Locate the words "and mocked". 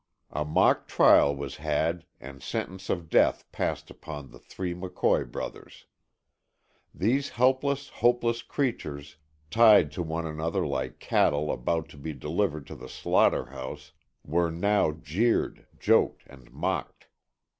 16.25-17.05